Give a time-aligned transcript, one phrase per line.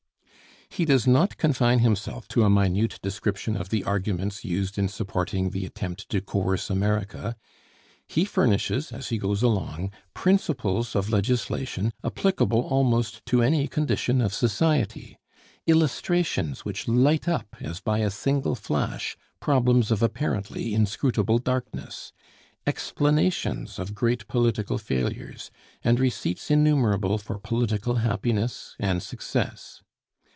[0.73, 5.49] He does not confine himself to a minute description of the arguments used in supporting
[5.49, 7.35] the attempt to coerce America;
[8.07, 14.33] he furnishes as he goes along principles of legislation applicable almost to any condition of
[14.33, 15.17] society;
[15.67, 22.13] illustrations which light up as by a single flash problems of apparently inscrutable darkness;
[22.65, 25.51] explanations of great political failures;
[25.83, 29.83] and receipts innumerable for political happiness and success.